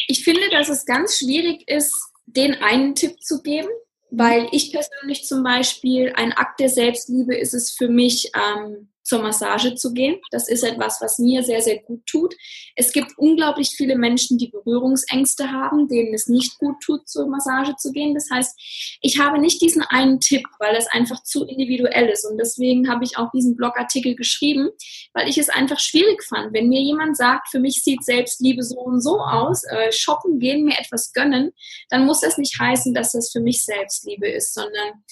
[0.08, 1.94] Ich finde, dass es ganz schwierig ist,
[2.26, 3.70] den einen Tipp zu geben,
[4.12, 9.22] weil ich persönlich zum Beispiel ein Akt der Selbstliebe ist es für mich, ähm, zur
[9.22, 10.20] Massage zu gehen.
[10.32, 12.36] Das ist etwas, was mir sehr, sehr gut tut.
[12.76, 17.76] Es gibt unglaublich viele Menschen, die Berührungsängste haben, denen es nicht gut tut, zur Massage
[17.78, 18.16] zu gehen.
[18.16, 22.26] Das heißt, ich habe nicht diesen einen Tipp, weil das einfach zu individuell ist.
[22.26, 24.70] Und deswegen habe ich auch diesen Blogartikel geschrieben,
[25.14, 26.54] weil ich es einfach schwierig fand.
[26.54, 30.66] Wenn mir jemand sagt, für mich sieht Selbstliebe so und so aus, äh, shoppen gehen,
[30.66, 31.52] mir etwas gönnen,
[31.90, 35.04] dann muss das nicht heißen, dass das für mich Selbstliebe ist, sondern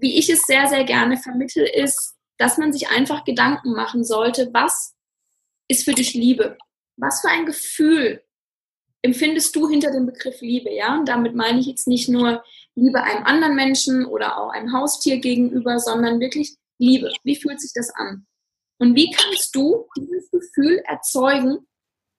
[0.00, 4.50] wie ich es sehr, sehr gerne vermittel, ist, dass man sich einfach Gedanken machen sollte,
[4.52, 4.94] was
[5.68, 6.56] ist für dich Liebe?
[6.96, 8.22] Was für ein Gefühl
[9.02, 10.72] empfindest du hinter dem Begriff Liebe?
[10.72, 12.42] Ja, und damit meine ich jetzt nicht nur
[12.74, 17.12] Liebe einem anderen Menschen oder auch einem Haustier gegenüber, sondern wirklich Liebe.
[17.24, 18.26] Wie fühlt sich das an?
[18.78, 21.66] Und wie kannst du dieses Gefühl erzeugen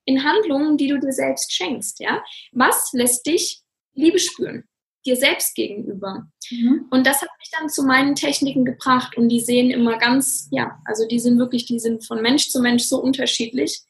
[0.06, 2.00] in Handlungen, die du dir selbst schenkst?
[2.00, 3.62] Ja, was lässt dich
[3.94, 4.69] Liebe spüren?
[5.06, 6.28] Dir selbst gegenüber.
[6.50, 6.88] Mhm.
[6.90, 10.82] Und das hat mich dann zu meinen Techniken gebracht und die sehen immer ganz, ja,
[10.86, 13.82] also die sind wirklich, die sind von Mensch zu Mensch so unterschiedlich.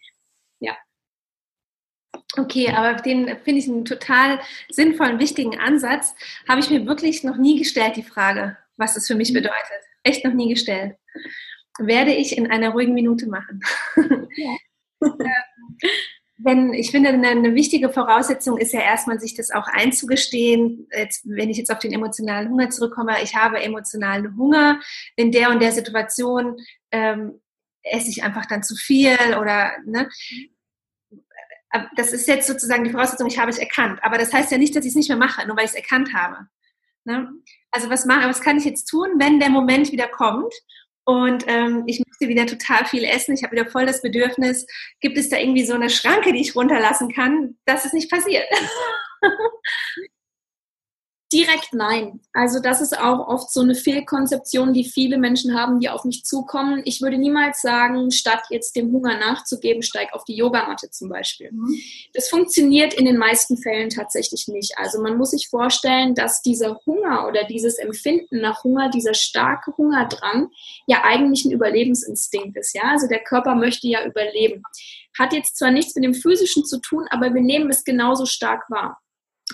[0.60, 0.78] Ja.
[2.38, 6.14] Okay, aber den finde ich einen total sinnvollen, wichtigen Ansatz.
[6.48, 9.36] Habe ich mir wirklich noch nie gestellt, die Frage, was das für mich mhm.
[9.36, 9.84] bedeutet.
[10.04, 10.96] Echt noch nie gestellt.
[11.80, 13.62] Werde ich in einer ruhigen Minute machen.
[14.36, 14.58] Ja.
[16.42, 20.88] Wenn, ich finde, eine, eine, wichtige Voraussetzung ist ja erstmal, sich das auch einzugestehen.
[20.92, 24.80] Jetzt, wenn ich jetzt auf den emotionalen Hunger zurückkomme, ich habe emotionalen Hunger
[25.18, 26.56] in der und der Situation,
[26.92, 27.42] ähm,
[27.84, 30.10] esse ich einfach dann zu viel oder, ne?
[31.96, 34.00] Das ist jetzt sozusagen die Voraussetzung, ich habe es erkannt.
[34.02, 35.78] Aber das heißt ja nicht, dass ich es nicht mehr mache, nur weil ich es
[35.78, 36.48] erkannt habe.
[37.04, 37.32] Ne?
[37.70, 40.54] Also was, mache, was kann ich jetzt tun, wenn der Moment wieder kommt
[41.06, 43.34] und ähm, ich möchte wieder total viel essen.
[43.34, 44.66] Ich habe wieder voll das Bedürfnis.
[45.02, 48.46] Gibt es da irgendwie so eine Schranke, die ich runterlassen kann, dass es nicht passiert?
[51.32, 52.22] Direkt nein.
[52.34, 56.26] Also das ist auch oft so eine Fehlkonzeption, die viele Menschen haben, die auf mich
[56.26, 56.82] zukommen.
[56.86, 61.52] Ich würde niemals sagen, statt jetzt dem Hunger nachzugeben, steig auf die Yogamatte zum Beispiel.
[61.52, 61.80] Mhm.
[62.14, 64.76] Das funktioniert in den meisten Fällen tatsächlich nicht.
[64.78, 69.72] Also man muss sich vorstellen, dass dieser Hunger oder dieses Empfinden nach Hunger, dieser starke
[69.78, 70.50] Hungerdrang
[70.88, 72.74] ja eigentlich ein Überlebensinstinkt ist.
[72.74, 74.64] Ja, also der Körper möchte ja überleben.
[75.18, 78.68] Hat jetzt zwar nichts mit dem Physischen zu tun, aber wir nehmen es genauso stark
[78.70, 79.00] wahr.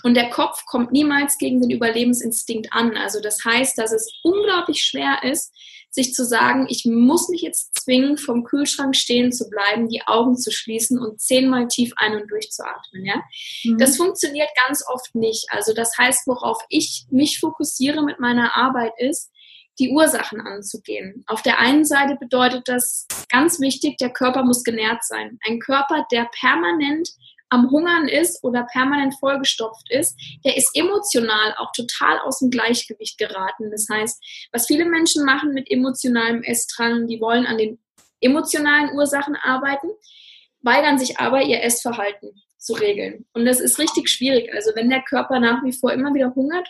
[0.03, 2.97] Und der Kopf kommt niemals gegen den Überlebensinstinkt an.
[2.97, 5.53] Also das heißt, dass es unglaublich schwer ist,
[5.95, 10.37] sich zu sagen, ich muss mich jetzt zwingen, vom Kühlschrank stehen zu bleiben, die Augen
[10.37, 13.05] zu schließen und zehnmal tief ein- und durchzuatmen.
[13.05, 13.23] Ja?
[13.63, 13.77] Mhm.
[13.77, 15.45] Das funktioniert ganz oft nicht.
[15.49, 19.31] Also das heißt, worauf ich mich fokussiere mit meiner Arbeit ist,
[19.79, 21.23] die Ursachen anzugehen.
[21.27, 25.37] Auf der einen Seite bedeutet das ganz wichtig, der Körper muss genährt sein.
[25.45, 27.09] Ein Körper, der permanent
[27.49, 33.17] am Hungern ist oder permanent vollgestopft ist, der ist emotional auch total aus dem Gleichgewicht
[33.17, 33.71] geraten.
[33.71, 37.79] Das heißt, was viele Menschen machen mit emotionalem Essdrang, die wollen an den
[38.19, 39.89] emotionalen Ursachen arbeiten,
[40.61, 43.25] weigern sich aber, ihr Essverhalten zu regeln.
[43.33, 44.51] Und das ist richtig schwierig.
[44.53, 46.67] Also wenn der Körper nach wie vor immer wieder hungert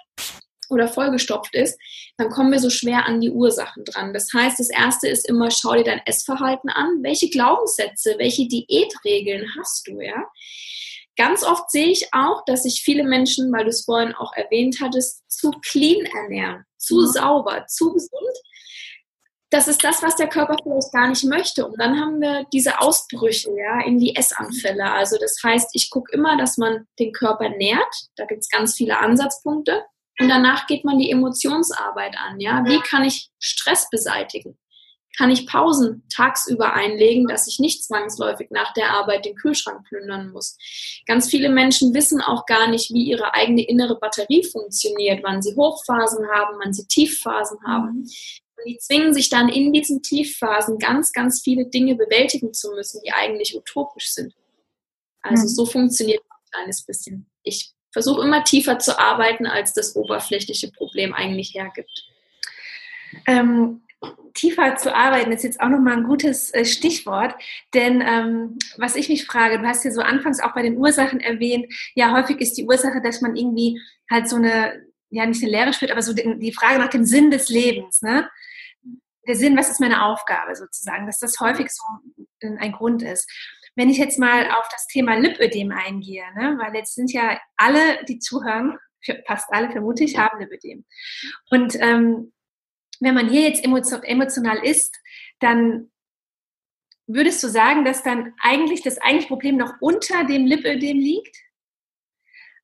[0.70, 1.80] oder vollgestopft ist,
[2.18, 4.14] dann kommen wir so schwer an die Ursachen dran.
[4.14, 7.02] Das heißt, das erste ist immer, schau dir dein Essverhalten an.
[7.02, 10.26] Welche Glaubenssätze, welche Diätregeln hast du, ja?
[11.18, 14.80] Ganz oft sehe ich auch, dass sich viele Menschen, weil du es vorhin auch erwähnt
[14.82, 17.08] hattest, zu clean ernähren, zu mhm.
[17.08, 18.38] sauber, zu gesund
[19.56, 21.66] das ist das, was der Körper vielleicht gar nicht möchte.
[21.66, 24.92] Und dann haben wir diese Ausbrüche, ja, in die Essanfälle.
[24.92, 27.96] Also das heißt, ich gucke immer, dass man den Körper nährt.
[28.18, 29.86] Da gibt es ganz viele Ansatzpunkte.
[30.20, 32.64] Und danach geht man die Emotionsarbeit an, ja.
[32.66, 34.58] Wie kann ich Stress beseitigen?
[35.18, 40.32] Kann ich Pausen tagsüber einlegen, dass ich nicht zwangsläufig nach der Arbeit den Kühlschrank plündern
[40.32, 40.58] muss?
[41.06, 45.56] Ganz viele Menschen wissen auch gar nicht, wie ihre eigene innere Batterie funktioniert, wann sie
[45.56, 48.00] Hochphasen haben, wann sie Tiefphasen haben.
[48.00, 48.10] Mhm.
[48.58, 53.02] Und die zwingen sich dann in diesen Tiefphasen ganz, ganz viele Dinge bewältigen zu müssen,
[53.06, 54.34] die eigentlich utopisch sind.
[55.22, 55.48] Also mhm.
[55.48, 57.30] so funktioniert ein kleines bisschen.
[57.44, 62.12] Ich versuche immer tiefer zu arbeiten, als das oberflächliche Problem eigentlich hergibt.
[63.26, 63.84] Ähm,
[64.34, 67.36] tiefer zu arbeiten ist jetzt auch nochmal ein gutes äh, Stichwort,
[67.74, 71.22] denn ähm, was ich mich frage, du hast ja so anfangs auch bei den Ursachen
[71.22, 73.80] erwähnt, ja häufig ist die Ursache, dass man irgendwie
[74.12, 77.06] halt so eine, ja nicht eine Lehre spürt, aber so die, die Frage nach dem
[77.06, 78.30] Sinn des Lebens, ne?
[79.26, 81.84] der Sinn, was ist meine Aufgabe sozusagen, dass das häufig so
[82.42, 83.32] ein Grund ist.
[83.76, 88.04] Wenn ich jetzt mal auf das Thema Lipödem eingehe, ne, weil jetzt sind ja alle,
[88.06, 88.78] die zuhören,
[89.28, 90.86] fast alle vermute ich, haben Lipödem.
[91.50, 92.34] Und ähm,
[93.00, 94.96] wenn man hier jetzt emotional ist,
[95.40, 95.92] dann
[97.08, 101.38] würdest du sagen, dass dann eigentlich das eigentliche Problem noch unter dem Lipödem liegt?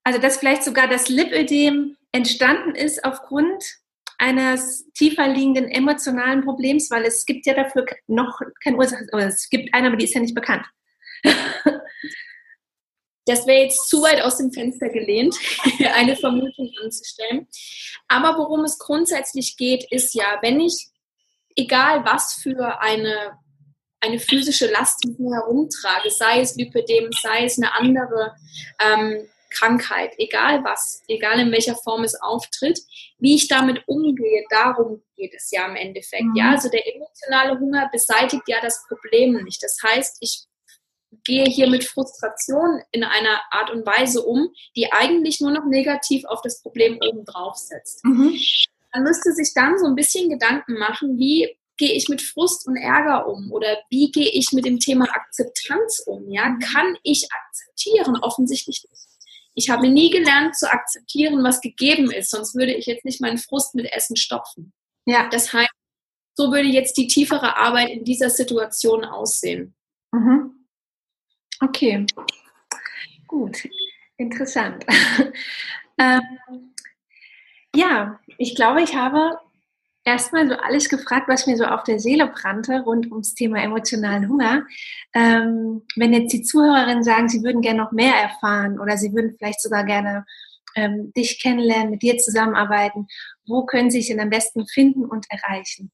[0.04, 3.62] Also dass vielleicht sogar das Lipödem entstanden ist aufgrund
[4.18, 9.48] eines tiefer liegenden emotionalen Problems, weil es gibt ja dafür noch keine Ursache, oder es
[9.48, 10.64] gibt eine, aber die ist ja nicht bekannt.
[13.24, 15.36] Das wäre jetzt zu weit aus dem Fenster gelehnt,
[15.94, 17.46] eine Vermutung anzustellen.
[18.08, 20.88] Aber worum es grundsätzlich geht, ist ja, wenn ich,
[21.54, 23.38] egal was für eine,
[24.00, 28.34] eine physische Last mit mir herumtrage, sei es Lipödem, sei es eine andere
[28.80, 32.80] ähm, Krankheit, egal was, egal in welcher Form es auftritt,
[33.18, 36.24] wie ich damit umgehe, darum geht es ja im Endeffekt.
[36.24, 36.36] Mhm.
[36.36, 39.62] Ja, also der emotionale Hunger beseitigt ja das Problem nicht.
[39.62, 40.46] Das heißt, ich
[41.24, 46.24] gehe hier mit Frustration in einer Art und Weise um, die eigentlich nur noch negativ
[46.24, 48.04] auf das Problem oben drauf setzt.
[48.04, 48.38] Mhm.
[48.94, 52.76] Man müsste sich dann so ein bisschen Gedanken machen, wie gehe ich mit Frust und
[52.76, 56.30] Ärger um oder wie gehe ich mit dem Thema Akzeptanz um?
[56.30, 56.58] Ja, mhm.
[56.58, 58.16] kann ich akzeptieren?
[58.18, 59.02] Offensichtlich nicht.
[59.54, 63.38] Ich habe nie gelernt zu akzeptieren, was gegeben ist, sonst würde ich jetzt nicht meinen
[63.38, 64.72] Frust mit Essen stopfen.
[65.04, 65.28] Ja.
[65.30, 65.70] Das heißt,
[66.34, 69.74] so würde jetzt die tiefere Arbeit in dieser Situation aussehen.
[70.12, 70.61] Mhm.
[71.62, 72.04] Okay,
[73.28, 73.68] gut,
[74.16, 74.84] interessant.
[75.98, 76.20] ähm,
[77.74, 79.38] ja, ich glaube, ich habe
[80.04, 84.28] erstmal so alles gefragt, was mir so auf der Seele brannte rund ums Thema emotionalen
[84.28, 84.66] Hunger.
[85.14, 89.36] Ähm, wenn jetzt die Zuhörerinnen sagen, sie würden gerne noch mehr erfahren oder sie würden
[89.38, 90.26] vielleicht sogar gerne
[90.74, 93.06] ähm, dich kennenlernen, mit dir zusammenarbeiten,
[93.46, 95.92] wo können sie sich denn am besten finden und erreichen?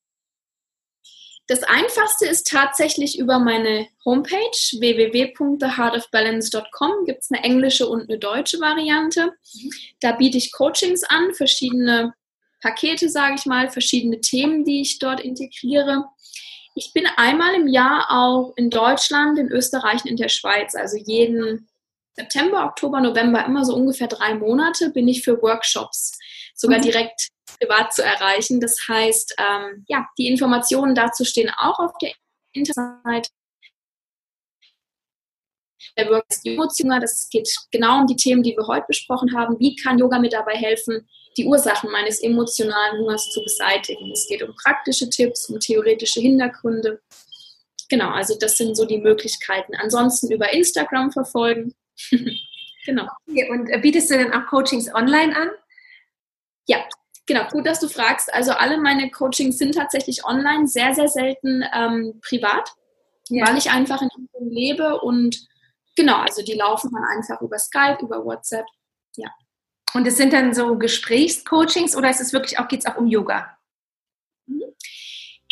[1.48, 7.06] Das einfachste ist tatsächlich über meine Homepage www.theheartofbalance.com.
[7.06, 9.32] Gibt es eine englische und eine deutsche Variante.
[10.00, 12.12] Da biete ich Coachings an, verschiedene
[12.60, 16.04] Pakete, sage ich mal, verschiedene Themen, die ich dort integriere.
[16.74, 20.74] Ich bin einmal im Jahr auch in Deutschland, in Österreich und in der Schweiz.
[20.74, 21.66] Also jeden
[22.12, 26.12] September, Oktober, November, immer so ungefähr drei Monate bin ich für Workshops
[26.54, 26.82] sogar mhm.
[26.82, 28.60] direkt privat zu erreichen.
[28.60, 32.12] Das heißt, ähm, ja, die Informationen dazu stehen auch auf der
[32.52, 33.30] Internetseite.
[35.96, 39.58] Der Workshop das geht genau um die Themen, die wir heute besprochen haben.
[39.58, 44.10] Wie kann Yoga mir dabei helfen, die Ursachen meines emotionalen Hungers zu beseitigen.
[44.12, 47.00] Es geht um praktische Tipps, um theoretische Hintergründe.
[47.88, 49.74] Genau, also das sind so die Möglichkeiten.
[49.76, 51.74] Ansonsten über Instagram verfolgen.
[52.84, 53.08] genau.
[53.28, 55.48] Okay, und äh, bietest du denn auch Coachings online an?
[56.66, 56.84] Ja,
[57.28, 57.46] genau.
[57.48, 58.34] Gut, dass du fragst.
[58.34, 62.72] Also alle meine Coachings sind tatsächlich online, sehr, sehr selten ähm, privat,
[63.28, 63.46] ja.
[63.46, 65.46] weil ich einfach in Hongkong lebe und
[65.94, 68.66] genau, also die laufen dann einfach über Skype, über WhatsApp.
[69.16, 69.28] Ja.
[69.94, 73.06] Und es sind dann so Gesprächscoachings oder ist es wirklich auch, geht es auch um
[73.06, 73.57] Yoga?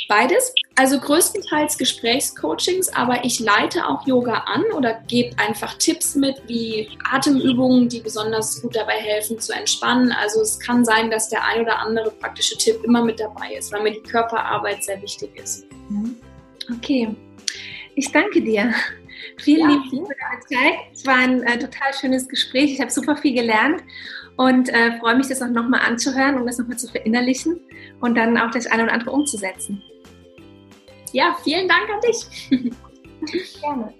[0.08, 0.54] Beides.
[0.76, 6.88] Also größtenteils Gesprächscoachings, aber ich leite auch Yoga an oder gebe einfach Tipps mit, wie
[7.10, 10.12] Atemübungen, die besonders gut dabei helfen zu entspannen.
[10.12, 13.72] Also es kann sein, dass der ein oder andere praktische Tipp immer mit dabei ist,
[13.72, 15.66] weil mir die Körperarbeit sehr wichtig ist.
[15.88, 16.16] Mhm.
[16.76, 17.14] Okay,
[17.94, 18.72] ich danke dir.
[19.38, 20.78] Vielen ja, lieben Dank für deine Zeit.
[20.92, 22.72] Es war ein äh, total schönes Gespräch.
[22.72, 23.82] Ich habe super viel gelernt
[24.36, 27.60] und äh, freue mich, das auch nochmal anzuhören und das nochmal zu verinnerlichen
[28.00, 29.82] und dann auch das eine oder andere umzusetzen.
[31.16, 32.50] Ja, vielen Dank an dich.
[33.62, 33.94] Gerne.